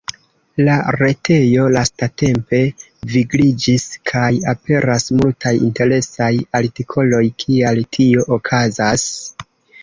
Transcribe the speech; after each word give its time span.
La 0.67 0.75
retejo 0.99 1.65
lastatempe 1.73 2.61
vigliĝis 3.11 3.85
kaj 4.13 4.31
aperas 4.55 5.05
multaj 5.21 5.53
interesaj 5.69 6.31
artikoloj, 6.61 7.21
kial 7.45 7.85
tio 7.99 8.27
okazas? 8.41 9.07